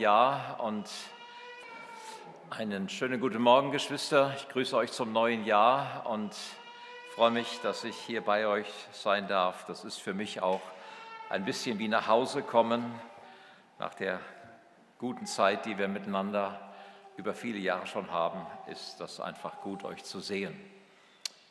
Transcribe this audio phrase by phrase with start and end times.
[0.00, 0.88] Ja, und
[2.50, 4.32] einen schönen guten Morgen, Geschwister.
[4.36, 6.32] Ich grüße euch zum neuen Jahr und
[7.16, 9.64] freue mich, dass ich hier bei euch sein darf.
[9.64, 10.60] Das ist für mich auch
[11.30, 12.84] ein bisschen wie nach Hause kommen
[13.80, 14.20] nach der
[14.98, 16.60] guten Zeit, die wir miteinander
[17.16, 18.46] über viele Jahre schon haben.
[18.68, 20.56] Ist das einfach gut, euch zu sehen.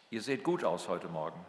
[0.10, 1.46] Ihr seht gut aus heute Morgen.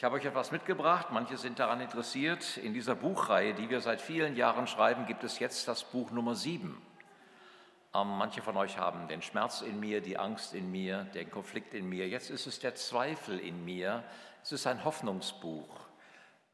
[0.00, 2.56] Ich habe euch etwas mitgebracht, manche sind daran interessiert.
[2.56, 6.34] In dieser Buchreihe, die wir seit vielen Jahren schreiben, gibt es jetzt das Buch Nummer
[6.34, 6.80] 7.
[7.94, 11.74] Ähm, manche von euch haben den Schmerz in mir, die Angst in mir, den Konflikt
[11.74, 12.08] in mir.
[12.08, 14.02] Jetzt ist es der Zweifel in mir.
[14.42, 15.68] Es ist ein Hoffnungsbuch.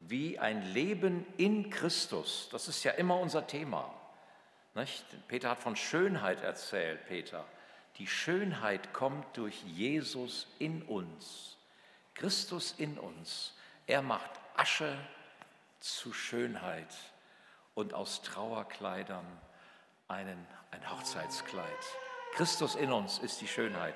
[0.01, 2.49] Wie ein Leben in Christus.
[2.51, 3.89] Das ist ja immer unser Thema.
[4.75, 5.05] Nicht?
[5.29, 7.45] Peter hat von Schönheit erzählt, Peter.
[7.97, 11.56] Die Schönheit kommt durch Jesus in uns.
[12.17, 13.53] Christus in uns.
[13.85, 14.97] Er macht Asche
[15.79, 16.93] zu Schönheit
[17.75, 19.25] und aus Trauerkleidern
[20.07, 21.65] einen, ein Hochzeitskleid.
[22.33, 23.93] Christus in uns ist die Schönheit.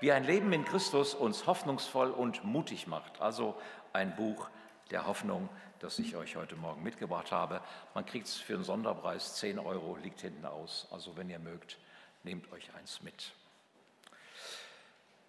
[0.00, 3.20] Wie ein Leben in Christus uns hoffnungsvoll und mutig macht.
[3.20, 3.54] Also
[3.92, 4.48] ein Buch
[4.90, 7.60] der Hoffnung, das ich euch heute Morgen mitgebracht habe.
[7.92, 10.88] Man kriegt es für einen Sonderpreis, 10 Euro, liegt hinten aus.
[10.90, 11.76] Also wenn ihr mögt,
[12.22, 13.32] nehmt euch eins mit.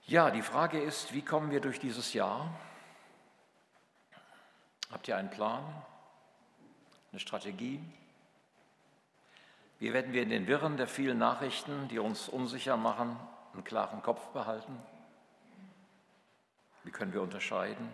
[0.09, 2.49] Ja, die Frage ist, wie kommen wir durch dieses Jahr?
[4.91, 5.63] Habt ihr einen Plan,
[7.11, 7.79] eine Strategie?
[9.77, 13.19] Wie werden wir in den Wirren der vielen Nachrichten, die uns unsicher machen,
[13.53, 14.75] einen klaren Kopf behalten?
[16.83, 17.87] Wie können wir unterscheiden?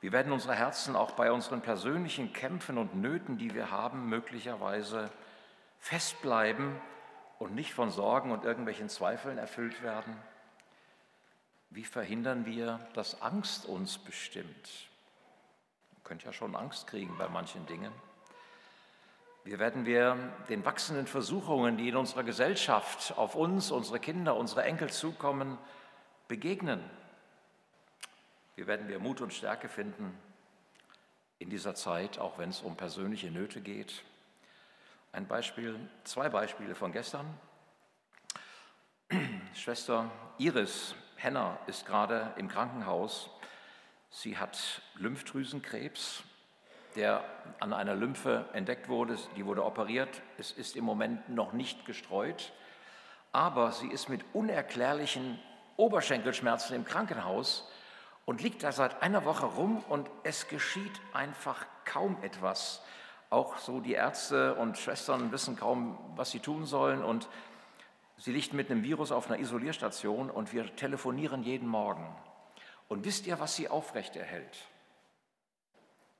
[0.00, 5.10] Wie werden unsere Herzen auch bei unseren persönlichen Kämpfen und Nöten, die wir haben, möglicherweise
[5.78, 6.74] festbleiben
[7.38, 10.16] und nicht von Sorgen und irgendwelchen Zweifeln erfüllt werden?
[11.74, 14.88] Wie verhindern wir, dass Angst uns bestimmt?
[15.92, 17.90] Man könnte ja schon Angst kriegen bei manchen Dingen.
[19.42, 20.16] Wie werden wir
[20.48, 25.58] den wachsenden Versuchungen, die in unserer Gesellschaft auf uns, unsere Kinder, unsere Enkel zukommen,
[26.28, 26.80] begegnen?
[28.54, 30.16] Wie werden wir Mut und Stärke finden
[31.40, 34.04] in dieser Zeit, auch wenn es um persönliche Nöte geht?
[35.10, 37.26] Ein Beispiel, zwei Beispiele von gestern.
[39.54, 40.94] Schwester Iris
[41.24, 43.30] Henna ist gerade im Krankenhaus.
[44.10, 46.22] Sie hat Lymphdrüsenkrebs,
[46.96, 47.24] der
[47.60, 49.16] an einer Lymphe entdeckt wurde.
[49.34, 50.20] Die wurde operiert.
[50.36, 52.52] Es ist im Moment noch nicht gestreut.
[53.32, 55.38] Aber sie ist mit unerklärlichen
[55.78, 57.72] Oberschenkelschmerzen im Krankenhaus
[58.26, 62.82] und liegt da seit einer Woche rum und es geschieht einfach kaum etwas.
[63.30, 67.30] Auch so die Ärzte und Schwestern wissen kaum, was sie tun sollen und
[68.16, 72.06] Sie liegt mit einem Virus auf einer Isolierstation und wir telefonieren jeden Morgen.
[72.88, 74.68] Und wisst ihr, was sie aufrechterhält?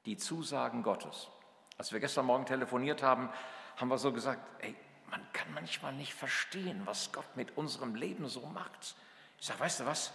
[0.07, 1.29] Die Zusagen Gottes.
[1.79, 3.31] Als wir gestern Morgen telefoniert haben,
[3.77, 4.75] haben wir so gesagt, ey,
[5.11, 8.97] man kann manchmal nicht verstehen, was Gott mit unserem Leben so macht.
[9.39, 10.13] Ich sage, weißt du was?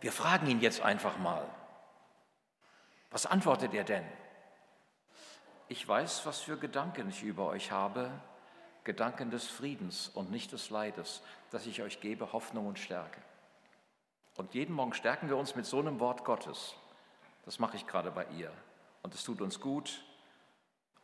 [0.00, 1.46] Wir fragen ihn jetzt einfach mal.
[3.10, 4.04] Was antwortet er denn?
[5.68, 8.10] Ich weiß, was für Gedanken ich über euch habe,
[8.90, 13.20] Gedanken des Friedens und nicht des Leides, dass ich euch gebe, Hoffnung und Stärke.
[14.36, 16.74] Und jeden Morgen stärken wir uns mit so einem Wort Gottes.
[17.44, 18.50] Das mache ich gerade bei ihr.
[19.04, 20.02] Und es tut uns gut.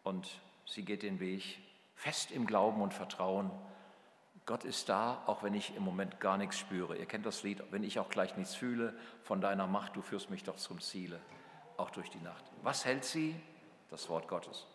[0.03, 0.29] Und
[0.65, 1.61] sie geht den Weg
[1.95, 3.53] fest im Glauben und Vertrauen.
[4.47, 6.97] Gott ist da, auch wenn ich im Moment gar nichts spüre.
[6.97, 10.29] Ihr kennt das Lied, wenn ich auch gleich nichts fühle, von deiner Macht, du führst
[10.29, 11.21] mich doch zum Ziele,
[11.77, 12.43] auch durch die Nacht.
[12.63, 13.41] Was hält sie?
[13.91, 14.67] Das Wort Gottes.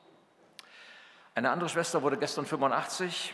[1.33, 3.33] Eine andere Schwester wurde gestern 85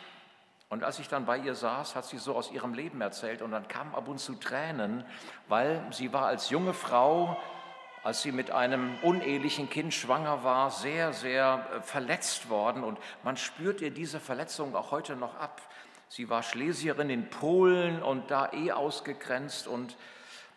[0.69, 3.49] und als ich dann bei ihr saß, hat sie so aus ihrem Leben erzählt und
[3.49, 5.03] dann kamen ab und zu Tränen,
[5.47, 7.41] weil sie war als junge Frau,
[8.03, 13.35] als sie mit einem unehelichen Kind schwanger war, sehr, sehr äh, verletzt worden und man
[13.35, 15.59] spürt ihr diese Verletzung auch heute noch ab.
[16.07, 19.97] Sie war Schlesierin in Polen und da eh ausgegrenzt und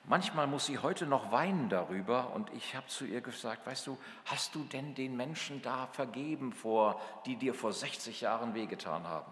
[0.04, 3.98] Manchmal muss sie heute noch weinen darüber und ich habe zu ihr gesagt, weißt du,
[4.24, 9.30] hast du denn den Menschen da vergeben vor, die dir vor 60 Jahren wehgetan haben?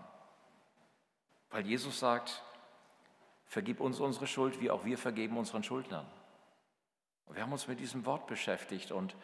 [1.50, 2.42] Weil Jesus sagt,
[3.46, 6.06] vergib uns unsere Schuld, wie auch wir vergeben unseren Schuldnern.
[7.26, 9.16] Und wir haben uns mit diesem Wort beschäftigt und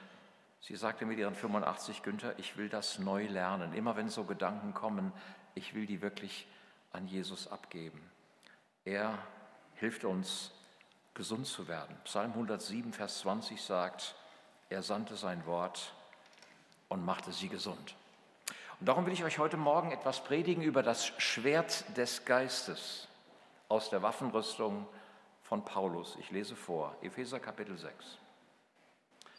[0.61, 3.75] sie sagte mit ihren 85, Günther, ich will das neu lernen.
[3.75, 5.13] Immer wenn so Gedanken kommen,
[5.55, 6.47] ich will die wirklich
[6.93, 8.01] an Jesus abgeben.
[8.85, 9.19] Er
[9.75, 10.53] hilft uns,
[11.15, 11.97] gesund zu werden.
[12.05, 14.15] Psalm 107, Vers 20 sagt,
[14.69, 15.93] er sandte sein Wort
[16.89, 17.95] und machte sie gesund.
[18.81, 23.09] Und darum will ich euch heute Morgen etwas predigen über das Schwert des Geistes
[23.69, 24.87] aus der Waffenrüstung
[25.43, 26.17] von Paulus.
[26.21, 28.19] Ich lese vor, Epheser Kapitel 6.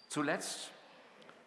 [0.07, 0.72] Zuletzt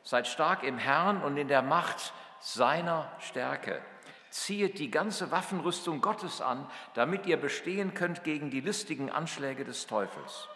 [0.09, 3.83] Seid stark im Herrn und in der Macht seiner Stärke.
[4.31, 9.87] Ziehet die ganze Waffenrüstung Gottes an, damit ihr bestehen könnt gegen die listigen Anschläge des
[9.87, 10.49] Teufels.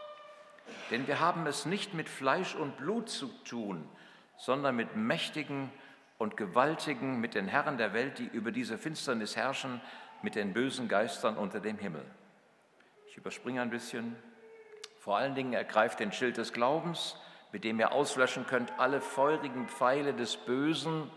[0.91, 3.89] Denn wir haben es nicht mit Fleisch und Blut zu tun,
[4.37, 5.71] sondern mit Mächtigen
[6.19, 9.81] und Gewaltigen, mit den Herren der Welt, die über diese Finsternis herrschen,
[10.23, 12.05] mit den bösen Geistern unter dem Himmel.
[13.09, 14.17] Ich überspringe ein bisschen.
[14.99, 17.17] Vor allen Dingen ergreift den Schild des Glaubens,
[17.51, 21.11] mit dem ihr auslöschen könnt alle feurigen Pfeile des Bösen.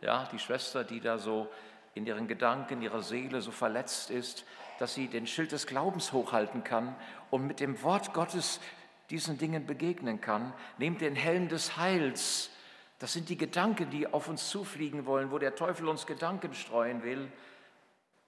[0.00, 1.50] Ja, die Schwester, die da so
[1.96, 4.44] in ihren Gedanken, ihrer Seele so verletzt ist,
[4.78, 6.94] dass sie den Schild des Glaubens hochhalten kann
[7.30, 8.60] und mit dem Wort Gottes
[9.08, 10.52] diesen Dingen begegnen kann.
[10.76, 12.50] Nehmt den Helm des Heils.
[12.98, 17.02] Das sind die Gedanken, die auf uns zufliegen wollen, wo der Teufel uns Gedanken streuen
[17.02, 17.32] will.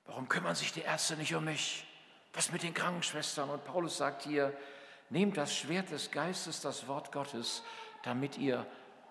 [0.06, 1.86] Warum kümmern sich die Ärzte nicht um mich?
[2.32, 3.50] Was mit den Krankenschwestern?
[3.50, 4.56] Und Paulus sagt hier,
[5.10, 7.62] nehmt das Schwert des Geistes, das Wort Gottes,
[8.02, 8.66] damit ihr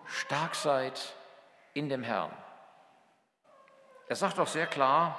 [0.06, 1.14] stark seid
[1.74, 2.32] in dem Herrn.
[4.08, 5.18] Er sagt auch sehr klar,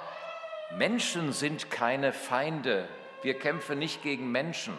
[0.76, 2.88] Menschen sind keine Feinde.
[3.22, 4.74] Wir kämpfen nicht gegen Menschen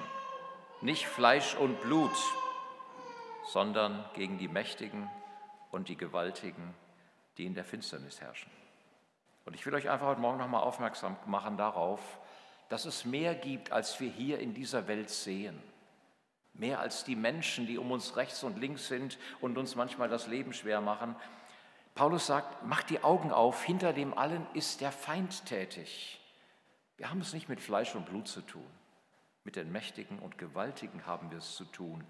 [0.82, 2.12] nicht Fleisch und Blut,
[3.46, 5.10] sondern gegen die Mächtigen
[5.72, 6.74] und die Gewaltigen,
[7.38, 8.52] die in der Finsternis herrschen.
[9.46, 12.00] Und ich will euch einfach heute Morgen nochmal aufmerksam machen darauf,
[12.70, 15.62] dass es mehr gibt, als wir hier in dieser Welt sehen.
[16.54, 20.28] Mehr als die Menschen, die um uns rechts und links sind und uns manchmal das
[20.28, 21.16] Leben schwer machen.
[21.96, 26.20] Paulus sagt, macht die Augen auf, hinter dem allen ist der Feind tätig.
[26.98, 28.66] Wir haben es nicht mit Fleisch und Blut zu tun.
[29.44, 32.04] Mit den Mächtigen und Gewaltigen haben wir es zu tun.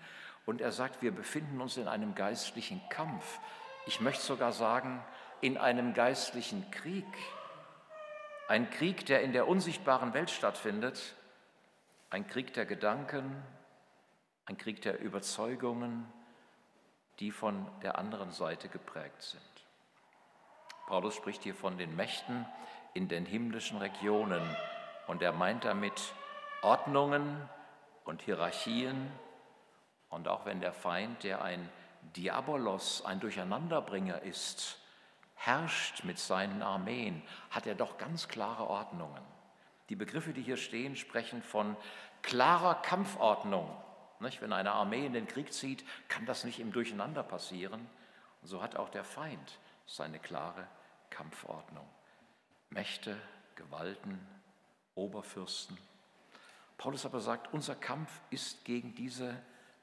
[0.45, 3.39] Und er sagt, wir befinden uns in einem geistlichen Kampf.
[3.85, 5.03] Ich möchte sogar sagen,
[5.39, 7.05] in einem geistlichen Krieg.
[8.47, 11.15] Ein Krieg, der in der unsichtbaren Welt stattfindet.
[12.09, 13.41] Ein Krieg der Gedanken,
[14.45, 16.11] ein Krieg der Überzeugungen,
[17.19, 19.60] die von der anderen Seite geprägt sind.
[20.91, 22.45] Paulus spricht hier von den Mächten
[22.93, 24.43] in den himmlischen Regionen
[25.07, 26.13] und er meint damit
[26.63, 27.47] Ordnungen
[28.03, 29.09] und Hierarchien.
[30.09, 31.69] Und auch wenn der Feind, der ein
[32.17, 34.79] Diabolos, ein Durcheinanderbringer ist,
[35.35, 37.21] herrscht mit seinen Armeen,
[37.51, 39.23] hat er doch ganz klare Ordnungen.
[39.87, 41.77] Die Begriffe, die hier stehen, sprechen von
[42.21, 43.73] klarer Kampfordnung.
[44.19, 47.79] Wenn eine Armee in den Krieg zieht, kann das nicht im Durcheinander passieren.
[48.41, 50.67] Und so hat auch der Feind seine klare
[51.11, 51.87] Kampfordnung.
[52.71, 53.15] Mächte,
[53.55, 54.19] Gewalten,
[54.95, 55.77] Oberfürsten,
[56.81, 59.39] Paulus aber sagt, unser Kampf ist gegen diese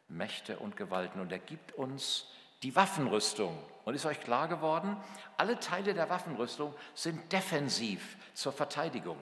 [0.09, 2.27] Mächte und Gewalten und er gibt uns
[2.65, 3.57] die Waffenrüstung.
[3.85, 4.97] Und ist euch klar geworden,
[5.37, 9.17] alle Teile der Waffenrüstung sind defensiv zur Verteidigung.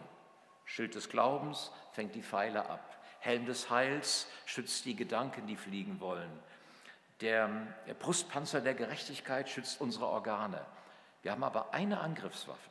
[0.65, 2.97] Schild des Glaubens fängt die Pfeile ab.
[3.21, 6.31] Helm des Heils schützt die Gedanken, die fliegen wollen.
[7.21, 7.51] Der,
[7.87, 10.65] der Brustpanzer der Gerechtigkeit schützt unsere Organe.
[11.27, 12.71] Wir haben aber eine Angriffswaffe,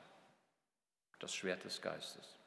[1.19, 2.37] das Schwert des Geistes.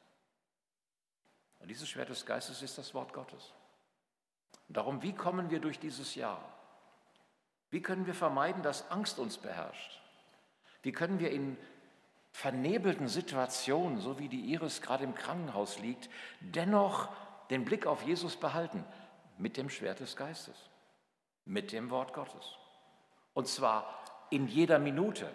[1.59, 3.53] Und dieses Schwert des Geistes ist das Wort Gottes.
[4.67, 6.43] Und darum, wie kommen wir durch dieses Jahr?
[7.69, 10.01] Wie können wir vermeiden, dass Angst uns beherrscht?
[10.81, 11.55] Wie können wir in
[12.31, 16.09] vernebelten Situationen, so wie die Iris gerade im Krankenhaus liegt,
[16.39, 17.09] dennoch
[17.51, 18.83] den Blick auf Jesus behalten?
[19.37, 20.57] Mit dem Schwert des Geistes,
[21.45, 22.57] mit dem Wort Gottes.
[23.35, 25.31] Und zwar in jeder Minute.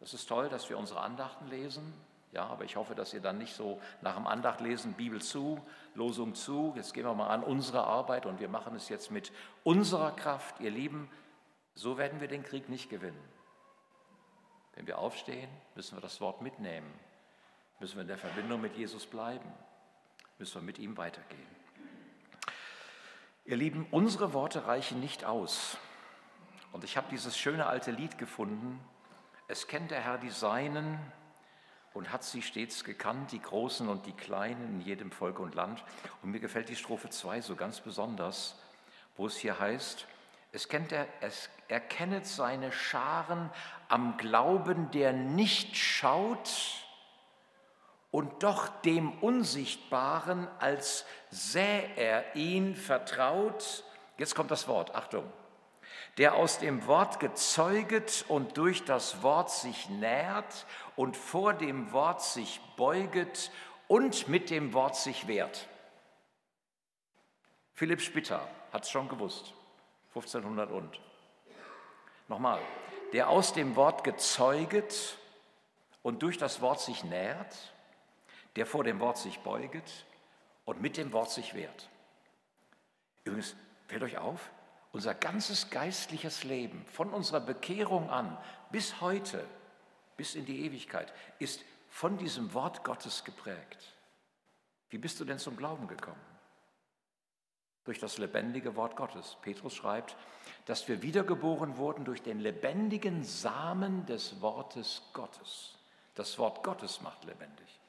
[0.00, 1.92] Das ist toll, dass wir unsere Andachten lesen,
[2.32, 5.60] ja, aber ich hoffe, dass ihr dann nicht so nach dem Andacht lesen, Bibel zu,
[5.94, 6.72] Losung zu.
[6.76, 9.32] Jetzt gehen wir mal an unsere Arbeit und wir machen es jetzt mit
[9.64, 10.60] unserer Kraft.
[10.60, 11.10] Ihr Lieben,
[11.74, 13.20] so werden wir den Krieg nicht gewinnen.
[14.74, 16.88] Wenn wir aufstehen, müssen wir das Wort mitnehmen.
[17.80, 19.52] Müssen wir in der Verbindung mit Jesus bleiben.
[20.38, 21.60] Müssen wir mit ihm weitergehen.
[23.44, 25.76] Ihr Lieben, unsere Worte reichen nicht aus.
[26.70, 28.78] Und ich habe dieses schöne alte Lied gefunden.
[29.50, 30.96] Es kennt der Herr die Seinen
[31.92, 35.82] und hat sie stets gekannt, die Großen und die Kleinen in jedem Volk und Land.
[36.22, 38.54] Und mir gefällt die Strophe 2 so ganz besonders,
[39.16, 40.06] wo es hier heißt,
[40.52, 43.50] es kennt er, es erkennet seine Scharen
[43.88, 46.48] am Glauben, der nicht schaut
[48.12, 53.82] und doch dem Unsichtbaren, als sähe er ihn vertraut.
[54.16, 55.24] Jetzt kommt das Wort, Achtung
[56.18, 62.22] der aus dem Wort gezeuget und durch das Wort sich nährt und vor dem Wort
[62.22, 63.50] sich beuget
[63.88, 65.68] und mit dem Wort sich wehrt.
[67.74, 69.54] Philipp Spitter hat es schon gewusst,
[70.10, 71.00] 1500 und.
[72.28, 72.60] Nochmal,
[73.12, 75.16] der aus dem Wort gezeuget
[76.02, 77.72] und durch das Wort sich nährt,
[78.56, 80.04] der vor dem Wort sich beuget
[80.64, 81.88] und mit dem Wort sich wehrt.
[83.24, 83.56] Übrigens,
[83.88, 84.50] fällt euch auf,
[84.92, 88.36] unser ganzes geistliches Leben von unserer Bekehrung an
[88.70, 89.46] bis heute,
[90.16, 93.94] bis in die Ewigkeit, ist von diesem Wort Gottes geprägt.
[94.90, 96.20] Wie bist du denn zum Glauben gekommen?
[97.84, 99.36] Durch das lebendige Wort Gottes.
[99.42, 100.16] Petrus schreibt,
[100.66, 105.78] dass wir wiedergeboren wurden durch den lebendigen Samen des Wortes Gottes.
[106.14, 107.79] Das Wort Gottes macht lebendig.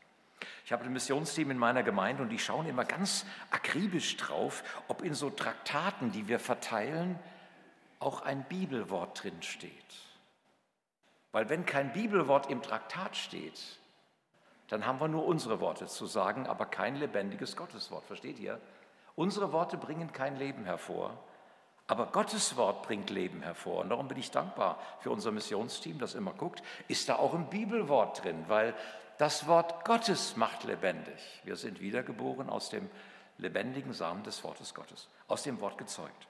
[0.66, 5.02] Ich habe ein Missionsteam in meiner Gemeinde und die schauen immer ganz akribisch drauf, ob
[5.02, 7.20] in so Traktaten, die wir verteilen,
[8.00, 9.72] auch ein Bibelwort drin steht.
[11.32, 13.60] Weil wenn kein Bibelwort im Traktat steht,
[14.68, 18.06] dann haben wir nur unsere Worte zu sagen, aber kein lebendiges Gotteswort.
[18.06, 18.60] Versteht ihr?
[19.16, 21.18] Unsere Worte bringen kein Leben hervor,
[21.88, 23.82] aber Gottes Wort bringt Leben hervor.
[23.82, 27.50] Und darum bin ich dankbar für unser Missionsteam, das immer guckt, ist da auch ein
[27.50, 28.74] Bibelwort drin, weil
[29.22, 31.42] das Wort Gottes macht lebendig.
[31.44, 32.90] Wir sind wiedergeboren aus dem
[33.38, 36.28] lebendigen Samen des Wortes Gottes, aus dem Wort gezeugt.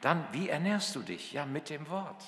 [0.00, 1.32] Dann, wie ernährst du dich?
[1.34, 2.24] Ja, mit dem Wort.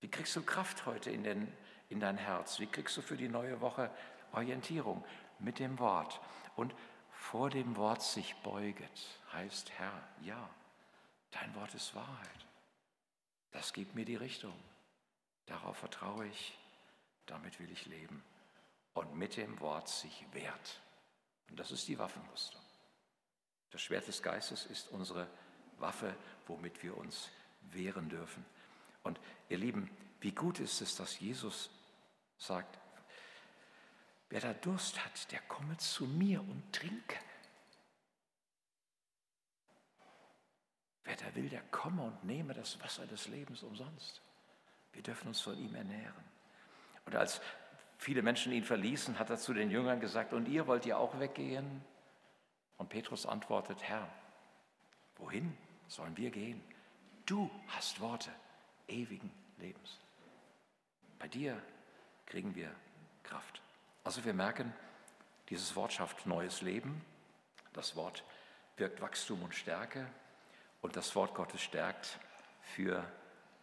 [0.00, 1.52] Wie kriegst du Kraft heute in, den,
[1.88, 2.60] in dein Herz?
[2.60, 3.90] Wie kriegst du für die neue Woche
[4.30, 5.04] Orientierung?
[5.40, 6.20] Mit dem Wort.
[6.54, 6.72] Und
[7.10, 10.48] vor dem Wort sich beuget, heißt Herr, ja,
[11.32, 12.46] dein Wort ist Wahrheit.
[13.50, 14.54] Das gibt mir die Richtung.
[15.46, 16.56] Darauf vertraue ich,
[17.26, 18.22] damit will ich leben
[18.96, 20.80] und mit dem Wort sich wehrt.
[21.50, 22.62] Und das ist die Waffenrüstung.
[23.70, 25.28] Das Schwert des Geistes ist unsere
[25.78, 27.28] Waffe, womit wir uns
[27.60, 28.44] wehren dürfen.
[29.02, 31.68] Und ihr Lieben, wie gut ist es, dass Jesus
[32.38, 32.78] sagt,
[34.30, 37.18] wer da Durst hat, der komme zu mir und trinke.
[41.04, 44.22] Wer da will, der komme und nehme das Wasser des Lebens umsonst.
[44.92, 46.24] Wir dürfen uns von ihm ernähren.
[47.04, 47.42] Und als
[47.98, 51.18] viele Menschen ihn verließen, hat er zu den Jüngern gesagt, und ihr wollt ihr auch
[51.18, 51.82] weggehen?
[52.76, 54.08] Und Petrus antwortet, Herr,
[55.16, 55.56] wohin
[55.88, 56.62] sollen wir gehen?
[57.24, 58.30] Du hast Worte
[58.88, 59.98] ewigen Lebens.
[61.18, 61.60] Bei dir
[62.26, 62.70] kriegen wir
[63.22, 63.60] Kraft.
[64.04, 64.72] Also wir merken,
[65.48, 67.04] dieses Wort schafft neues Leben,
[67.72, 68.24] das Wort
[68.76, 70.06] wirkt Wachstum und Stärke
[70.82, 72.18] und das Wort Gottes stärkt
[72.62, 73.04] für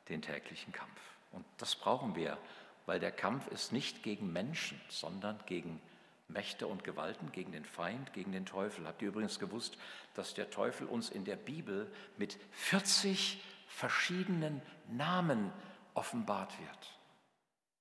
[0.09, 0.99] den täglichen Kampf.
[1.31, 2.37] Und das brauchen wir
[2.85, 5.81] weil der Kampf ist nicht gegen Menschen, sondern gegen
[6.27, 8.87] Mächte und Gewalten, gegen den Feind, gegen den Teufel.
[8.87, 9.77] Habt ihr übrigens gewusst,
[10.15, 15.51] dass der Teufel uns in der Bibel mit 40 verschiedenen Namen
[15.93, 16.99] offenbart wird?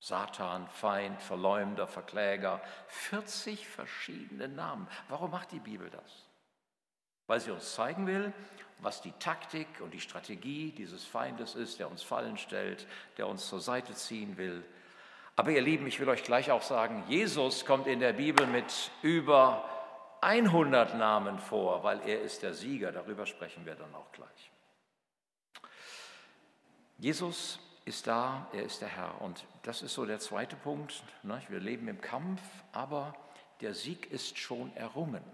[0.01, 4.89] Satan, Feind, Verleumder, Verkläger, 40 verschiedene Namen.
[5.09, 6.27] Warum macht die Bibel das?
[7.29, 8.33] Weil sie uns zeigen will,
[8.81, 13.49] was die Taktik und die Strategie dieses Feindes ist, der uns fallen stellt, der uns
[13.49, 14.65] zur Seite ziehen will.
[15.37, 18.91] Aber ihr Lieben, ich will euch gleich auch sagen, Jesus kommt in der Bibel mit
[19.03, 19.69] über
[20.21, 22.93] 100 Namen vor, weil er ist der Sieger.
[22.93, 24.51] Darüber sprechen wir dann auch gleich.
[26.99, 29.21] Jesus ist da, er ist der Herr.
[29.21, 31.03] Und das ist so der zweite Punkt.
[31.23, 31.41] Ne?
[31.49, 32.41] Wir leben im Kampf,
[32.73, 33.15] aber
[33.61, 35.25] der Sieg ist schon errungen.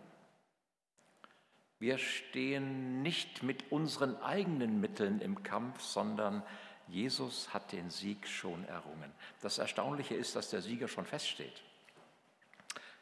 [1.78, 6.42] Wir stehen nicht mit unseren eigenen Mitteln im Kampf, sondern
[6.88, 9.12] Jesus hat den Sieg schon errungen.
[9.40, 11.62] Das Erstaunliche ist, dass der Sieger schon feststeht.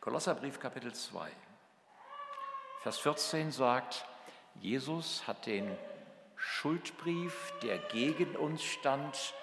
[0.01, 1.31] Kolosserbrief Kapitel 2,
[2.83, 4.07] Vers 14 sagt,
[4.61, 5.77] Jesus hat den
[6.37, 9.35] Schuldbrief, der gegen uns stand,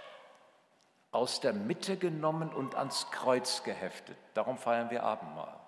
[1.12, 4.18] aus der Mitte genommen und ans Kreuz geheftet.
[4.34, 5.60] Darum feiern wir Abendmahl.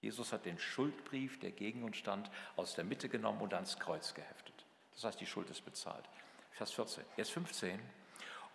[0.00, 4.14] Jesus hat den Schuldbrief, der gegen uns stand, aus der Mitte genommen und ans Kreuz
[4.14, 4.64] geheftet.
[4.92, 6.04] Das heißt, die Schuld ist bezahlt.
[6.50, 7.04] Vers 14.
[7.16, 7.80] Jetzt 15.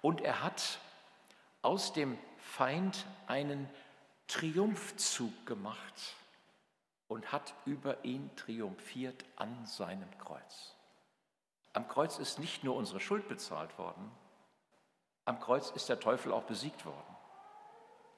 [0.02, 0.80] Und er hat
[1.62, 3.70] aus dem Feind einen
[4.28, 6.16] Triumphzug gemacht
[7.08, 10.76] und hat über ihn triumphiert an seinem Kreuz.
[11.74, 14.12] Am Kreuz ist nicht nur unsere Schuld bezahlt worden,
[15.26, 17.15] am Kreuz ist der Teufel auch besiegt worden.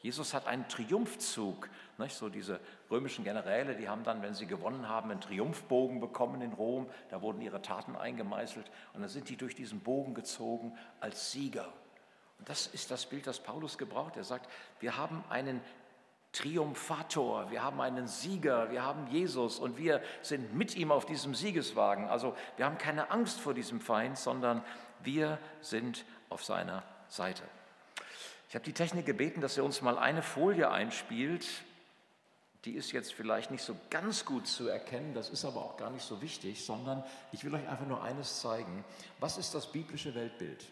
[0.02, 1.70] Jesus hat einen Triumphzug.
[1.98, 2.16] Nicht?
[2.16, 2.60] So diese
[2.92, 6.88] römischen Generäle, die haben dann, wenn sie gewonnen haben, einen Triumphbogen bekommen in Rom.
[7.10, 11.68] Da wurden ihre Taten eingemeißelt und dann sind die durch diesen Bogen gezogen als Sieger.
[12.40, 14.16] Und das ist das Bild, das Paulus gebraucht.
[14.16, 14.50] Er sagt,
[14.80, 15.62] wir haben einen
[16.34, 21.34] Triumphator, wir haben einen Sieger, wir haben Jesus und wir sind mit ihm auf diesem
[21.34, 22.08] Siegeswagen.
[22.08, 24.64] Also wir haben keine Angst vor diesem Feind, sondern
[25.02, 27.44] wir sind auf seiner Seite.
[28.50, 31.46] Ich habe die Technik gebeten, dass er uns mal eine Folie einspielt.
[32.64, 35.90] Die ist jetzt vielleicht nicht so ganz gut zu erkennen, das ist aber auch gar
[35.90, 38.84] nicht so wichtig, sondern ich will euch einfach nur eines zeigen.
[39.20, 40.66] Was ist das biblische Weltbild?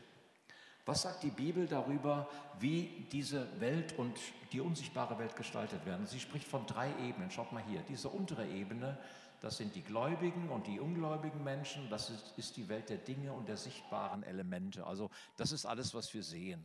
[0.86, 2.30] Was sagt die Bibel darüber,
[2.60, 4.18] wie diese Welt und
[4.52, 6.06] die unsichtbare Welt gestaltet werden?
[6.06, 7.32] Sie spricht von drei Ebenen.
[7.32, 8.98] Schaut mal hier, diese untere Ebene,
[9.42, 13.34] das sind die gläubigen und die ungläubigen Menschen, das ist, ist die Welt der Dinge
[13.34, 14.86] und der sichtbaren Elemente.
[14.86, 16.64] Also das ist alles, was wir sehen.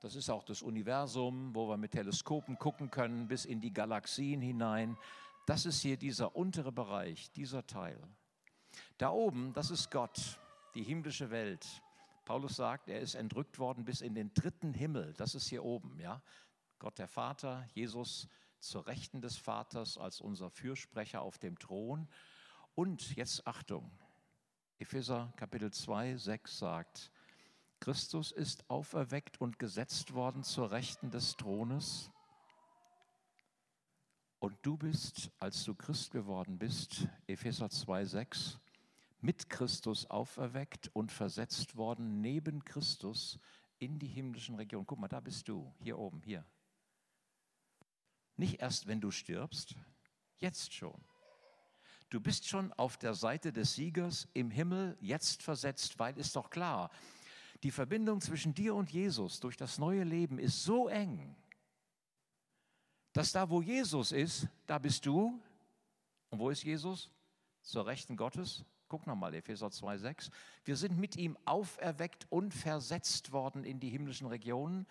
[0.00, 4.40] Das ist auch das Universum, wo wir mit Teleskopen gucken können, bis in die Galaxien
[4.42, 4.98] hinein.
[5.46, 7.98] Das ist hier dieser untere Bereich, dieser Teil.
[8.98, 10.38] Da oben, das ist Gott,
[10.74, 11.82] die himmlische Welt.
[12.26, 15.14] Paulus sagt, er ist entrückt worden bis in den dritten Himmel.
[15.14, 16.22] Das ist hier oben, ja.
[16.78, 22.08] Gott der Vater, Jesus zur Rechten des Vaters als unser Fürsprecher auf dem Thron.
[22.74, 23.90] Und jetzt Achtung,
[24.78, 27.12] Epheser Kapitel 2, 6 sagt,
[27.80, 32.10] Christus ist auferweckt und gesetzt worden zur Rechten des Thrones.
[34.38, 38.60] Und du bist, als du Christ geworden bist, Epheser 2, 6,
[39.20, 43.38] mit Christus auferweckt und versetzt worden neben Christus
[43.78, 44.86] in die himmlischen Regionen.
[44.86, 46.44] Guck mal, da bist du, hier oben, hier.
[48.36, 49.74] Nicht erst, wenn du stirbst,
[50.38, 51.02] jetzt schon.
[52.10, 56.50] Du bist schon auf der Seite des Siegers im Himmel jetzt versetzt, weil ist doch
[56.50, 56.90] klar,
[57.62, 61.34] die Verbindung zwischen dir und Jesus durch das neue Leben ist so eng,
[63.12, 65.40] dass da, wo Jesus ist, da bist du.
[66.28, 67.10] Und wo ist Jesus?
[67.62, 68.64] Zur Rechten Gottes.
[68.88, 70.30] Guck nochmal, Epheser 2,6.
[70.64, 74.86] Wir sind mit ihm auferweckt und versetzt worden in die himmlischen Regionen.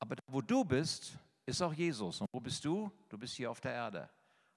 [0.00, 2.20] Aber da, wo du bist, ist auch Jesus.
[2.20, 2.90] Und wo bist du?
[3.08, 4.10] Du bist hier auf der Erde.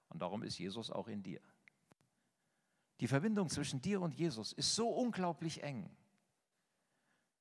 [0.08, 1.40] Und darum ist Jesus auch in dir.
[2.98, 5.88] Die Verbindung zwischen dir und Jesus ist so unglaublich eng,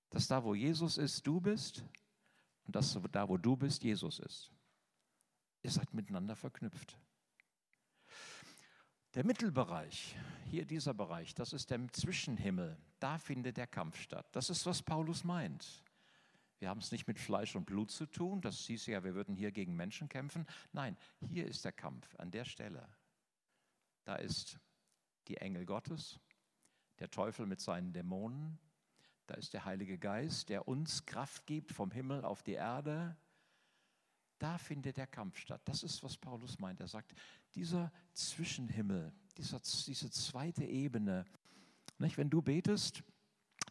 [0.09, 1.83] dass da, wo Jesus ist, du bist
[2.65, 4.51] und dass da, wo du bist, Jesus ist.
[5.61, 6.97] Ihr seid miteinander verknüpft.
[9.15, 12.77] Der Mittelbereich, hier dieser Bereich, das ist der Zwischenhimmel.
[12.99, 14.27] Da findet der Kampf statt.
[14.33, 15.83] Das ist, was Paulus meint.
[16.59, 18.41] Wir haben es nicht mit Fleisch und Blut zu tun.
[18.41, 20.45] Das hieß ja, wir würden hier gegen Menschen kämpfen.
[20.73, 20.97] Nein,
[21.27, 22.87] hier ist der Kampf, an der Stelle.
[24.03, 24.59] Da ist
[25.27, 26.19] die Engel Gottes,
[26.99, 28.59] der Teufel mit seinen Dämonen.
[29.29, 33.15] Da ist der Heilige Geist, der uns Kraft gibt vom Himmel auf die Erde.
[34.39, 35.61] Da findet der Kampf statt.
[35.65, 36.79] Das ist, was Paulus meint.
[36.79, 37.13] Er sagt,
[37.53, 41.25] dieser Zwischenhimmel, dieser, diese zweite Ebene,
[41.99, 43.03] nicht, wenn du betest,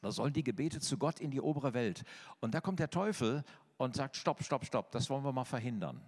[0.00, 2.04] da sollen die Gebete zu Gott in die obere Welt.
[2.38, 3.42] Und da kommt der Teufel
[3.78, 6.00] und sagt, stopp, stopp, stopp, das wollen wir mal verhindern.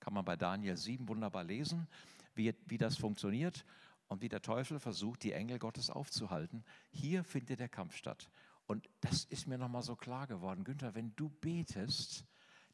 [0.00, 1.88] Kann man bei Daniel 7 wunderbar lesen,
[2.34, 3.66] wie, wie das funktioniert
[4.06, 6.64] und wie der Teufel versucht, die Engel Gottes aufzuhalten.
[6.90, 8.30] Hier findet der Kampf statt.
[8.66, 10.64] Und das ist mir nochmal so klar geworden.
[10.64, 12.24] Günther, wenn du betest,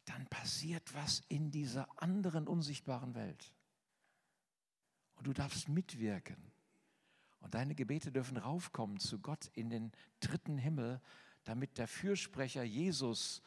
[0.04, 3.52] dann passiert was in dieser anderen unsichtbaren Welt.
[5.16, 6.36] Und du darfst mitwirken.
[7.40, 11.00] Und deine Gebete dürfen raufkommen zu Gott in den dritten Himmel,
[11.44, 13.42] damit der Fürsprecher Jesus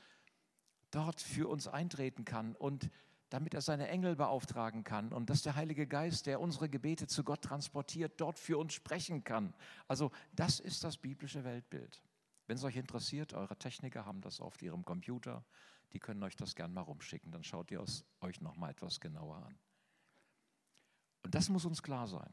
[0.92, 2.90] dort für uns eintreten kann und
[3.30, 7.24] damit er seine Engel beauftragen kann und dass der Heilige Geist, der unsere Gebete zu
[7.24, 9.54] Gott transportiert, dort für uns sprechen kann.
[9.88, 12.02] Also das ist das biblische Weltbild.
[12.52, 15.46] Wenn es euch interessiert, eure Techniker haben das auf ihrem Computer,
[15.94, 19.00] die können euch das gern mal rumschicken, dann schaut ihr es euch noch mal etwas
[19.00, 19.58] genauer an.
[21.24, 22.30] Und das muss uns klar sein.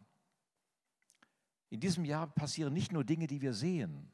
[1.71, 4.11] In diesem Jahr passieren nicht nur Dinge, die wir sehen.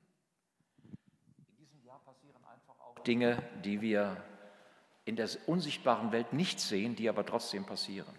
[1.48, 4.22] In diesem Jahr passieren einfach auch Dinge, die wir
[5.06, 8.14] in der unsichtbaren Welt nicht sehen, die aber trotzdem passieren.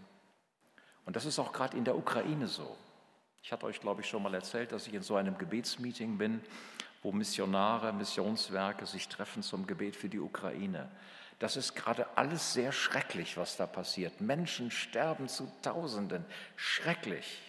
[1.05, 2.75] Und das ist auch gerade in der Ukraine so.
[3.43, 6.41] Ich hatte euch, glaube ich, schon mal erzählt, dass ich in so einem Gebetsmeeting bin,
[7.05, 10.89] wo Missionare, Missionswerke sich treffen zum Gebet für die Ukraine.
[11.37, 14.21] Das ist gerade alles sehr schrecklich, was da passiert.
[14.21, 16.25] Menschen sterben zu Tausenden.
[16.55, 17.39] Schrecklich.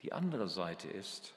[0.00, 1.34] Die andere Seite ist,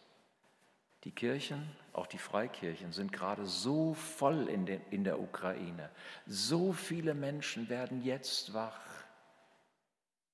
[1.03, 5.89] die Kirchen, auch die Freikirchen, sind gerade so voll in, den, in der Ukraine.
[6.25, 8.79] So viele Menschen werden jetzt wach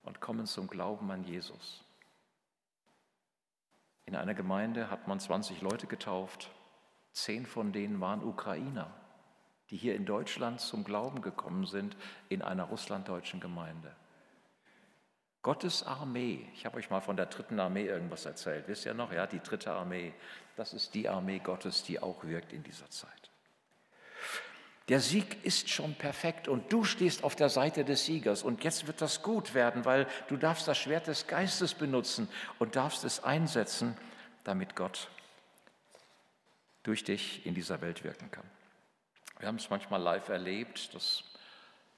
[0.04, 1.84] und kommen zum Glauben an Jesus.
[4.08, 6.50] In einer Gemeinde hat man 20 Leute getauft.
[7.12, 8.89] Zehn von denen waren Ukrainer,
[9.70, 11.98] die hier in Deutschland zum Glauben gekommen sind
[12.30, 13.93] in einer russlanddeutschen Gemeinde.
[15.41, 19.12] Gottes Armee, ich habe euch mal von der dritten Armee irgendwas erzählt, wisst ihr noch?
[19.12, 20.13] Ja, die dritte Armee,
[20.56, 23.27] das ist die Armee Gottes, die auch wirkt in dieser Zeit.
[24.89, 28.88] Der Sieg ist schon perfekt und du stehst auf der Seite des Siegers und jetzt
[28.88, 33.21] wird das gut werden, weil du darfst das Schwert des Geistes benutzen und darfst es
[33.21, 33.97] einsetzen,
[34.45, 35.10] damit Gott
[36.84, 38.45] durch dich in dieser Welt wirken kann.
[39.39, 41.26] Wir haben es manchmal live erlebt, dass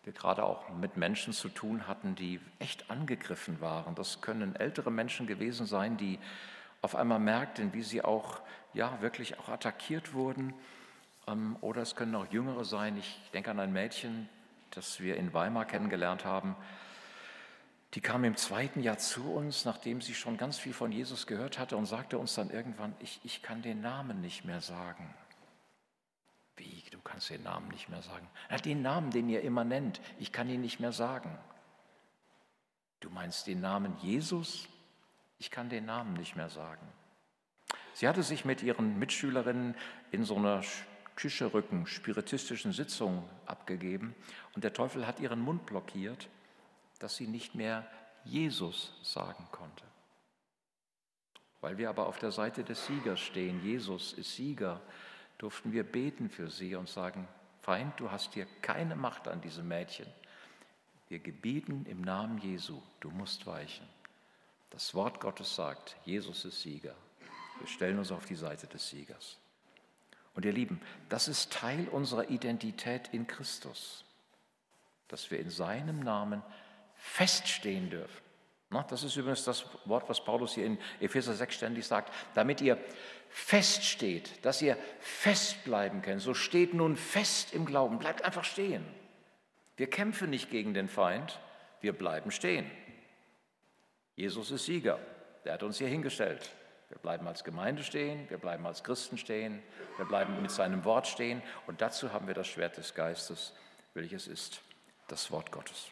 [0.03, 3.93] wir gerade auch mit Menschen zu tun hatten, die echt angegriffen waren.
[3.93, 6.17] Das können ältere Menschen gewesen sein, die
[6.81, 8.39] auf einmal merkten, wie sie auch
[8.73, 10.55] ja wirklich auch attackiert wurden.
[11.29, 12.97] Ähm, oder es können auch Jüngere sein.
[12.97, 14.29] Ich denke an ein Mädchen,
[14.71, 16.55] das wir in Weimar kennengelernt haben.
[17.95, 21.57] die kam im zweiten Jahr zu uns, nachdem sie schon ganz viel von Jesus gehört
[21.57, 25.11] hatte und sagte uns dann irgendwann, ich, ich kann den Namen nicht mehr sagen.
[26.55, 28.29] Wie, du kannst den Namen nicht mehr sagen?
[28.51, 31.35] Ja, den Namen, den ihr immer nennt, ich kann ihn nicht mehr sagen.
[32.99, 34.67] Du meinst den Namen Jesus?
[35.39, 36.85] Ich kann den Namen nicht mehr sagen.
[37.93, 39.73] Sie hatte sich mit ihren Mitschülerinnen
[40.11, 40.61] in so einer
[41.19, 44.15] Tischrücken, spiritistischen Sitzung abgegeben
[44.55, 46.29] und der Teufel hat ihren Mund blockiert,
[46.99, 47.85] dass sie nicht mehr
[48.23, 49.83] Jesus sagen konnte.
[51.59, 54.79] Weil wir aber auf der Seite des Siegers stehen, Jesus ist Sieger,
[55.37, 57.27] durften wir beten für sie und sagen,
[57.61, 60.07] Feind, du hast hier keine Macht an diesem Mädchen.
[61.09, 63.85] Wir gebieten im Namen Jesu, du musst weichen.
[64.69, 66.95] Das Wort Gottes sagt, Jesus ist Sieger.
[67.59, 69.37] Wir stellen uns auf die Seite des Siegers.
[70.33, 74.05] Und ihr Lieben, das ist Teil unserer Identität in Christus,
[75.07, 76.43] dass wir in seinem Namen
[76.95, 78.23] feststehen dürfen.
[78.87, 82.77] Das ist übrigens das Wort, was Paulus hier in Epheser 6 ständig sagt, damit ihr
[83.29, 86.21] feststeht, dass ihr festbleiben könnt.
[86.21, 88.85] So steht nun fest im Glauben, bleibt einfach stehen.
[89.75, 91.39] Wir kämpfen nicht gegen den Feind,
[91.81, 92.69] wir bleiben stehen.
[94.15, 94.99] Jesus ist Sieger,
[95.45, 96.51] der hat uns hier hingestellt.
[96.89, 99.61] Wir bleiben als Gemeinde stehen, wir bleiben als Christen stehen,
[99.97, 103.53] wir bleiben mit seinem Wort stehen und dazu haben wir das Schwert des Geistes,
[103.93, 104.61] welches ist
[105.07, 105.91] das Wort Gottes.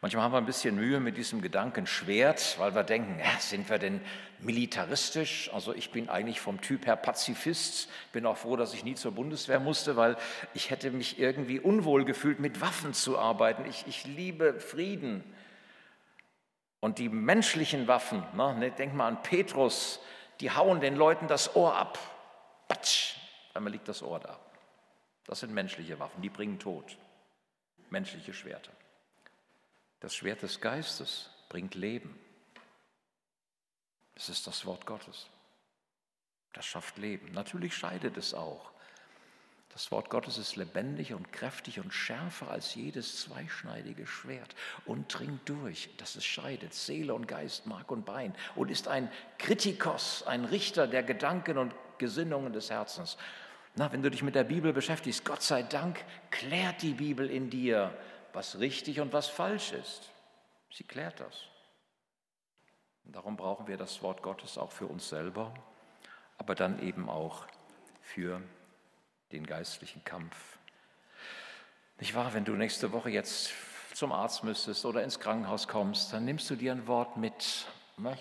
[0.00, 3.68] Manchmal haben wir ein bisschen Mühe mit diesem Gedanken Schwert, weil wir denken, ja, sind
[3.68, 4.00] wir denn
[4.38, 5.50] militaristisch?
[5.52, 9.10] Also ich bin eigentlich vom Typ her Pazifist, bin auch froh, dass ich nie zur
[9.10, 10.16] Bundeswehr musste, weil
[10.54, 13.64] ich hätte mich irgendwie unwohl gefühlt, mit Waffen zu arbeiten.
[13.68, 15.24] Ich, ich liebe Frieden.
[16.80, 20.00] Und die menschlichen Waffen, ne, denk mal an Petrus,
[20.40, 21.98] die hauen den Leuten das Ohr ab.
[22.68, 23.16] Batsch,
[23.54, 24.38] einmal liegt das Ohr da.
[25.24, 26.96] Das sind menschliche Waffen, die bringen Tod.
[27.90, 28.72] Menschliche Schwerter.
[30.00, 32.18] Das Schwert des Geistes bringt Leben.
[34.14, 35.28] Es ist das Wort Gottes.
[36.52, 37.32] Das schafft Leben.
[37.32, 38.70] Natürlich scheidet es auch.
[39.78, 45.48] Das Wort Gottes ist lebendig und kräftig und schärfer als jedes zweischneidige Schwert und dringt
[45.48, 50.44] durch, dass es scheidet, Seele und Geist, Mark und Bein und ist ein Kritikos, ein
[50.46, 53.18] Richter der Gedanken und Gesinnungen des Herzens.
[53.76, 57.48] Na, wenn du dich mit der Bibel beschäftigst, Gott sei Dank klärt die Bibel in
[57.48, 57.96] dir,
[58.32, 60.10] was richtig und was falsch ist.
[60.72, 61.44] Sie klärt das.
[63.04, 65.54] Und darum brauchen wir das Wort Gottes auch für uns selber,
[66.36, 67.46] aber dann eben auch
[68.00, 68.42] für
[69.32, 70.36] den geistlichen Kampf.
[72.00, 73.52] Nicht wahr, wenn du nächste Woche jetzt
[73.94, 77.66] zum Arzt müsstest oder ins Krankenhaus kommst, dann nimmst du dir ein Wort mit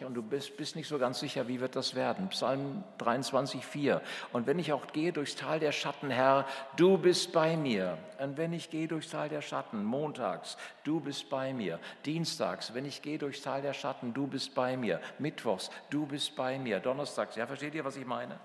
[0.06, 2.30] und du bist, bist nicht so ganz sicher, wie wird das werden.
[2.30, 4.02] Psalm 23, 4.
[4.34, 8.00] Und wenn ich auch gehe durchs Tal der Schatten, Herr, du bist bei mir.
[8.18, 11.80] Und wenn ich gehe durchs Tal der Schatten, montags, du bist bei mir.
[12.06, 15.00] Dienstags, wenn ich gehe durchs Tal der Schatten, du bist bei mir.
[15.20, 16.80] Mittwochs, du bist bei mir.
[16.80, 18.40] Donnerstags, ja, versteht ihr, was ich meine?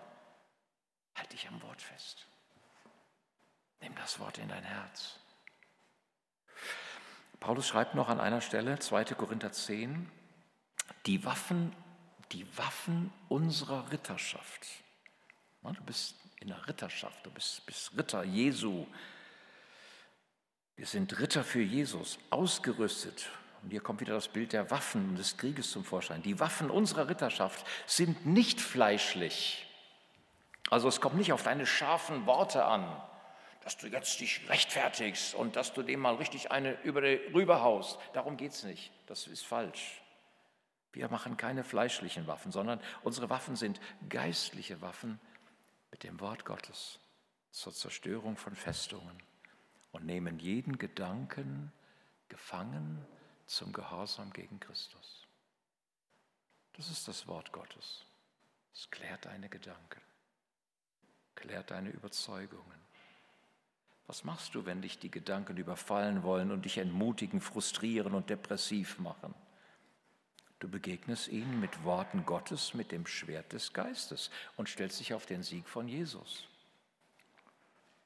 [1.14, 2.26] Halt dich am Wort fest.
[3.82, 5.18] Nimm das Wort in dein Herz.
[7.40, 9.04] Paulus schreibt noch an einer Stelle, 2.
[9.16, 10.08] Korinther 10,
[11.06, 11.74] die Waffen,
[12.30, 14.66] die Waffen unserer Ritterschaft.
[15.62, 18.86] Du bist in der Ritterschaft, du bist, bist Ritter Jesu.
[20.76, 23.28] Wir sind Ritter für Jesus, ausgerüstet.
[23.62, 26.22] Und hier kommt wieder das Bild der Waffen des Krieges zum Vorschein.
[26.22, 29.66] Die Waffen unserer Ritterschaft sind nicht fleischlich.
[30.70, 32.84] Also es kommt nicht auf deine scharfen Worte an,
[33.62, 37.98] dass du jetzt dich rechtfertigst und dass du dem mal richtig eine über die, rüberhaust.
[38.12, 38.92] Darum geht es nicht.
[39.06, 40.02] Das ist falsch.
[40.92, 45.20] Wir machen keine fleischlichen Waffen, sondern unsere Waffen sind geistliche Waffen
[45.90, 46.98] mit dem Wort Gottes
[47.50, 49.22] zur Zerstörung von Festungen
[49.92, 51.72] und nehmen jeden Gedanken
[52.28, 53.06] gefangen
[53.46, 55.26] zum Gehorsam gegen Christus.
[56.74, 58.06] Das ist das Wort Gottes.
[58.74, 60.00] Es klärt deine Gedanken,
[61.34, 62.81] klärt deine Überzeugungen.
[64.12, 68.98] Was machst du, wenn dich die Gedanken überfallen wollen und dich entmutigen, frustrieren und depressiv
[68.98, 69.34] machen?
[70.58, 75.24] Du begegnest ihnen mit Worten Gottes, mit dem Schwert des Geistes und stellst dich auf
[75.24, 76.46] den Sieg von Jesus.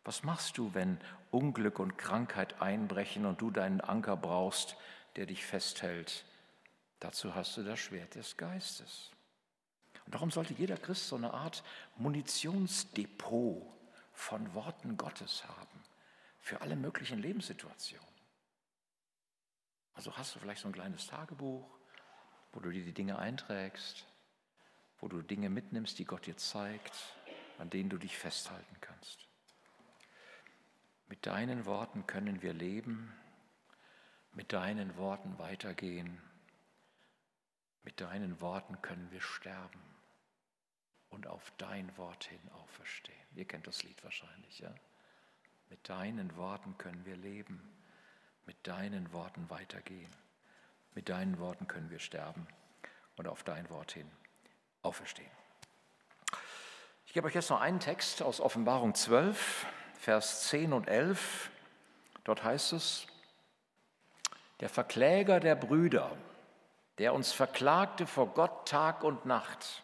[0.04, 1.00] Was machst du, wenn
[1.32, 4.76] Unglück und Krankheit einbrechen und du deinen Anker brauchst,
[5.16, 6.24] der dich festhält?
[7.00, 9.10] Dazu hast du das Schwert des Geistes.
[10.04, 11.64] Und darum sollte jeder Christ so eine Art
[11.96, 13.66] Munitionsdepot
[14.12, 15.75] von Worten Gottes haben
[16.46, 18.06] für alle möglichen Lebenssituationen.
[19.94, 21.76] Also hast du vielleicht so ein kleines Tagebuch
[22.56, 24.06] wo du dir die Dinge einträgst,
[24.98, 26.94] wo du Dinge mitnimmst, die Gott dir zeigt,
[27.58, 29.28] an denen du dich festhalten kannst.
[31.06, 33.12] Mit deinen Worten können wir leben.
[34.32, 36.22] mit deinen Worten weitergehen.
[37.82, 39.82] Mit deinen Worten können wir sterben
[41.08, 43.26] und auf dein Wort hin auferstehen.
[43.34, 44.74] Ihr kennt das Lied wahrscheinlich, ja?
[45.68, 47.60] Mit deinen Worten können wir leben,
[48.46, 50.10] mit deinen Worten weitergehen.
[50.94, 52.46] Mit deinen Worten können wir sterben
[53.16, 54.10] und auf dein Wort hin
[54.82, 55.30] auferstehen.
[57.06, 59.66] Ich gebe euch jetzt noch einen Text aus Offenbarung 12,
[59.98, 61.50] Vers 10 und 11.
[62.24, 63.06] Dort heißt es,
[64.60, 66.16] der Verkläger der Brüder,
[66.98, 69.82] der uns verklagte vor Gott Tag und Nacht.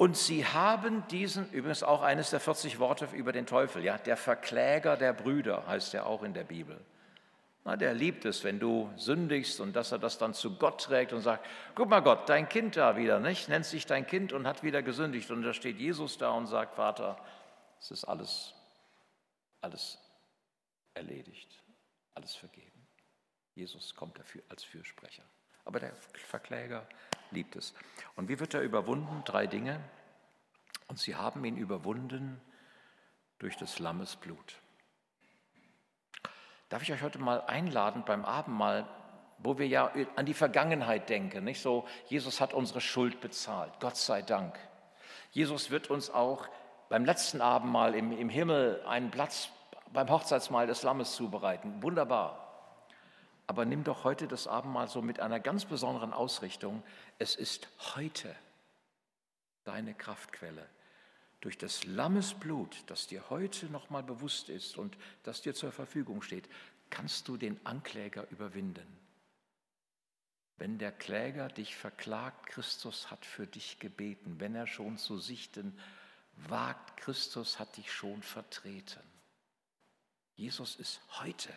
[0.00, 4.16] Und sie haben diesen, übrigens auch eines der 40 Worte über den Teufel, ja, der
[4.16, 6.80] Verkläger der Brüder heißt er auch in der Bibel.
[7.64, 11.12] Na, der liebt es, wenn du sündigst und dass er das dann zu Gott trägt
[11.12, 13.50] und sagt, guck mal Gott, dein Kind da wieder, nicht?
[13.50, 15.30] Nennt sich dein Kind und hat wieder gesündigt.
[15.30, 17.18] Und da steht Jesus da und sagt, Vater,
[17.78, 18.54] es ist alles,
[19.60, 19.98] alles
[20.94, 21.62] erledigt,
[22.14, 22.86] alles vergeben.
[23.54, 25.24] Jesus kommt dafür als Fürsprecher.
[25.64, 25.92] Aber der
[26.28, 26.86] Verkläger
[27.30, 27.74] liebt es.
[28.16, 29.22] Und wie wird er überwunden?
[29.24, 29.80] Drei Dinge.
[30.88, 32.40] Und sie haben ihn überwunden
[33.38, 34.56] durch des Lammes Blut.
[36.68, 38.86] Darf ich euch heute mal einladen beim Abendmahl,
[39.38, 43.96] wo wir ja an die Vergangenheit denken, nicht so, Jesus hat unsere Schuld bezahlt, Gott
[43.96, 44.58] sei Dank.
[45.32, 46.46] Jesus wird uns auch
[46.88, 49.48] beim letzten Abendmahl im, im Himmel einen Platz
[49.92, 51.82] beim Hochzeitsmahl des Lammes zubereiten.
[51.82, 52.49] Wunderbar.
[53.50, 56.84] Aber nimm doch heute das Abendmahl so mit einer ganz besonderen Ausrichtung.
[57.18, 58.32] Es ist heute
[59.64, 60.68] deine Kraftquelle.
[61.40, 66.48] Durch das Lammesblut, das dir heute nochmal bewusst ist und das dir zur Verfügung steht,
[66.90, 68.86] kannst du den Ankläger überwinden.
[70.56, 74.36] Wenn der Kläger dich verklagt, Christus hat für dich gebeten.
[74.38, 75.76] Wenn er schon zu sichten
[76.36, 79.02] wagt, Christus hat dich schon vertreten.
[80.36, 81.52] Jesus ist heute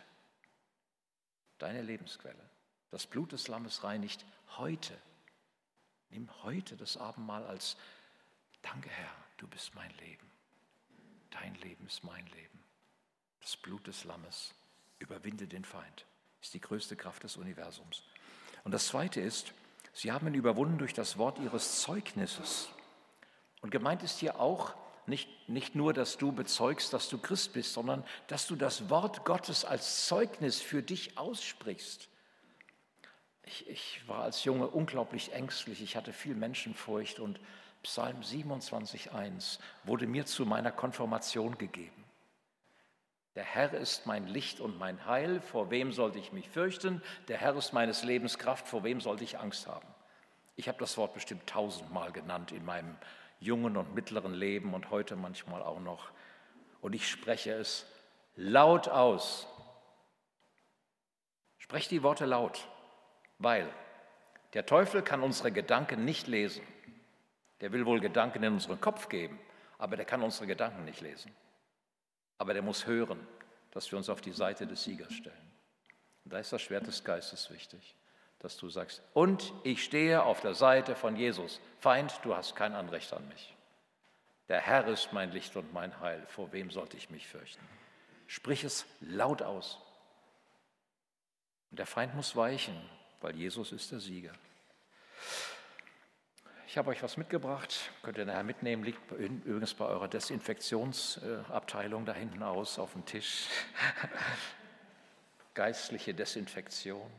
[1.58, 2.50] deine Lebensquelle.
[2.90, 4.24] Das Blut des Lammes reinigt
[4.56, 4.96] heute.
[6.10, 7.76] Nimm heute das Abendmahl als
[8.62, 10.30] Danke, Herr, du bist mein Leben.
[11.30, 12.64] Dein Leben ist mein Leben.
[13.40, 14.54] Das Blut des Lammes
[14.98, 16.06] überwinde den Feind.
[16.40, 18.02] Ist die größte Kraft des Universums.
[18.62, 19.52] Und das Zweite ist,
[19.92, 22.68] sie haben ihn überwunden durch das Wort ihres Zeugnisses.
[23.60, 24.74] Und gemeint ist hier auch,
[25.06, 29.24] nicht, nicht nur, dass du bezeugst, dass du Christ bist, sondern dass du das Wort
[29.24, 32.08] Gottes als Zeugnis für dich aussprichst.
[33.42, 37.38] Ich, ich war als Junge unglaublich ängstlich, ich hatte viel Menschenfurcht und
[37.82, 42.04] Psalm 27.1 wurde mir zu meiner Konfirmation gegeben.
[43.34, 47.02] Der Herr ist mein Licht und mein Heil, vor wem sollte ich mich fürchten?
[47.28, 49.88] Der Herr ist meines Lebens Kraft, vor wem sollte ich Angst haben?
[50.56, 52.96] Ich habe das Wort bestimmt tausendmal genannt in meinem
[53.44, 56.10] jungen und mittleren Leben und heute manchmal auch noch.
[56.80, 57.86] Und ich spreche es
[58.36, 59.46] laut aus.
[61.58, 62.68] Sprecht die Worte laut,
[63.38, 63.68] weil
[64.52, 66.66] der Teufel kann unsere Gedanken nicht lesen.
[67.60, 69.38] Der will wohl Gedanken in unseren Kopf geben,
[69.78, 71.34] aber der kann unsere Gedanken nicht lesen.
[72.38, 73.26] Aber der muss hören,
[73.70, 75.52] dass wir uns auf die Seite des Siegers stellen.
[76.24, 77.96] Und da ist das Schwert des Geistes wichtig
[78.44, 81.60] dass du sagst, und ich stehe auf der Seite von Jesus.
[81.80, 83.56] Feind, du hast kein Anrecht an mich.
[84.48, 86.22] Der Herr ist mein Licht und mein Heil.
[86.28, 87.66] Vor wem sollte ich mich fürchten?
[88.26, 89.78] Sprich es laut aus.
[91.70, 92.78] Und der Feind muss weichen,
[93.22, 94.34] weil Jesus ist der Sieger.
[96.66, 102.12] Ich habe euch was mitgebracht, könnt ihr nachher mitnehmen, liegt übrigens bei eurer Desinfektionsabteilung da
[102.12, 103.46] hinten aus auf dem Tisch.
[105.54, 107.10] Geistliche Desinfektion.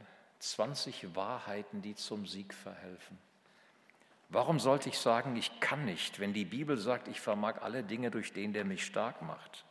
[0.52, 3.18] 20 Wahrheiten, die zum Sieg verhelfen.
[4.30, 8.12] Warum sollte ich sagen, ich kann nicht, wenn die Bibel sagt, ich vermag alle Dinge
[8.12, 9.66] durch den, der mich stark macht?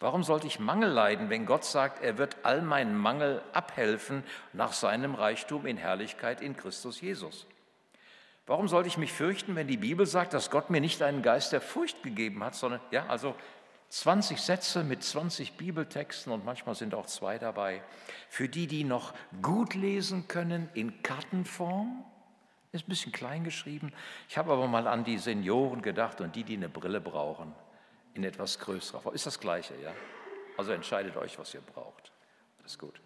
[0.00, 4.72] Warum sollte ich Mangel leiden, wenn Gott sagt, er wird all meinen Mangel abhelfen nach
[4.72, 7.46] seinem Reichtum in Herrlichkeit in Christus Jesus?
[8.46, 11.52] Warum sollte ich mich fürchten, wenn die Bibel sagt, dass Gott mir nicht einen Geist
[11.52, 13.34] der Furcht gegeben hat, sondern, ja, also
[13.90, 17.82] 20 Sätze mit 20 Bibeltexten und manchmal sind auch zwei dabei.
[18.28, 22.04] Für die, die noch gut lesen können in Kartenform,
[22.70, 23.92] ist ein bisschen klein geschrieben.
[24.28, 27.52] Ich habe aber mal an die Senioren gedacht und die, die eine Brille brauchen,
[28.14, 29.14] in etwas größerer Form.
[29.14, 29.92] Ist das Gleiche, ja?
[30.56, 32.12] Also entscheidet euch, was ihr braucht.
[32.64, 33.00] Ist gut.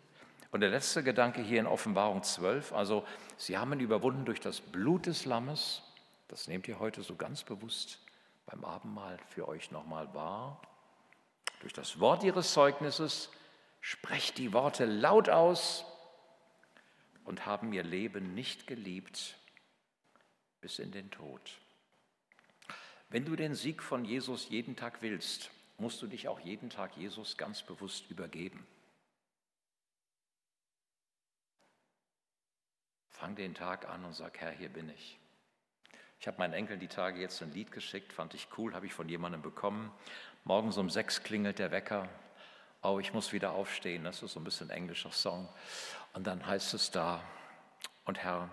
[0.50, 3.06] Und der letzte Gedanke hier in Offenbarung 12, also
[3.38, 5.82] sie haben ihn überwunden durch das Blut des Lammes.
[6.28, 8.00] Das nehmt ihr heute so ganz bewusst
[8.44, 10.60] beim Abendmahl für euch nochmal wahr
[11.60, 13.30] durch das Wort ihres Zeugnisses,
[13.80, 15.84] sprecht die Worte laut aus
[17.24, 19.36] und haben ihr Leben nicht geliebt
[20.60, 21.58] bis in den Tod.
[23.08, 26.96] Wenn du den Sieg von Jesus jeden Tag willst, musst du dich auch jeden Tag
[26.96, 28.66] Jesus ganz bewusst übergeben.
[33.10, 35.18] Fang den Tag an und sag, Herr, hier bin ich.
[36.24, 38.94] Ich habe meinen Enkeln die Tage jetzt ein Lied geschickt, fand ich cool, habe ich
[38.94, 39.92] von jemandem bekommen.
[40.44, 42.08] Morgens um sechs klingelt der Wecker.
[42.82, 44.04] Oh, ich muss wieder aufstehen.
[44.04, 45.46] Das ist so ein bisschen ein englischer Song.
[46.14, 47.22] Und dann heißt es da,
[48.06, 48.48] und Herr,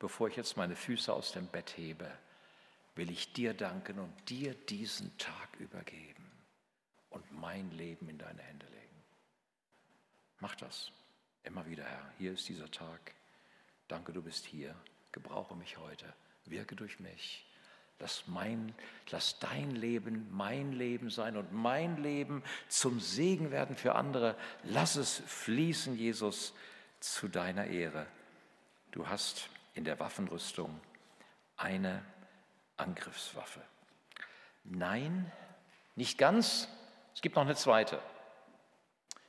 [0.00, 2.10] bevor ich jetzt meine Füße aus dem Bett hebe,
[2.94, 6.30] will ich dir danken und dir diesen Tag übergeben
[7.08, 9.02] und mein Leben in deine Hände legen.
[10.40, 10.92] Mach das
[11.42, 12.12] immer wieder, Herr.
[12.18, 13.14] Hier ist dieser Tag.
[13.88, 14.74] Danke, du bist hier.
[15.10, 16.12] Gebrauche mich heute.
[16.46, 17.46] Wirke durch mich.
[17.98, 18.74] Lass, mein,
[19.10, 24.36] lass dein Leben mein Leben sein und mein Leben zum Segen werden für andere.
[24.64, 26.52] Lass es fließen, Jesus,
[26.98, 28.06] zu deiner Ehre.
[28.90, 30.80] Du hast in der Waffenrüstung
[31.56, 32.04] eine
[32.76, 33.62] Angriffswaffe.
[34.64, 35.30] Nein,
[35.94, 36.68] nicht ganz.
[37.14, 38.00] Es gibt noch eine zweite.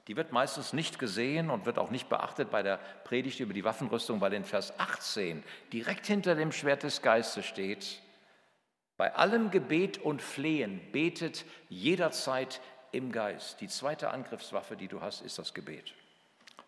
[0.08, 3.64] Die wird meistens nicht gesehen und wird auch nicht beachtet bei der Predigt über die
[3.64, 8.02] Waffenrüstung, weil in Vers 18 direkt hinter dem Schwert des Geistes steht,
[8.98, 12.62] bei allem Gebet und Flehen betet jederzeit
[12.92, 13.60] im Geist.
[13.62, 15.94] Die zweite Angriffswaffe, die du hast, ist das Gebet.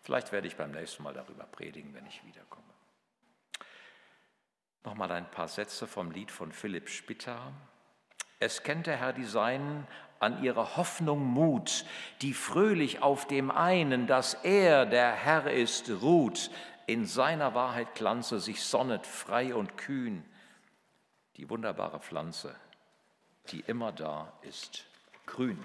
[0.02, 2.64] Vielleicht werde ich beim nächsten Mal darüber predigen, wenn ich wiederkomme.
[4.84, 7.52] Nochmal ein paar Sätze vom Lied von Philipp Spitta.
[8.38, 9.86] Es kennt der Herr die Seinen
[10.18, 11.84] an ihrer Hoffnung Mut,
[12.22, 16.50] die fröhlich auf dem einen, dass er der Herr ist, ruht,
[16.86, 20.24] in seiner Wahrheit glanze, sich sonnet frei und kühn,
[21.36, 22.54] die wunderbare Pflanze,
[23.48, 24.86] die immer da ist,
[25.26, 25.62] grün.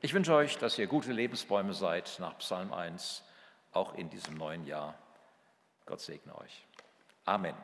[0.00, 3.22] Ich wünsche euch, dass ihr gute Lebensbäume seid nach Psalm 1,
[3.72, 4.94] auch in diesem neuen Jahr.
[5.86, 6.66] Gott segne euch.
[7.24, 7.54] Amen.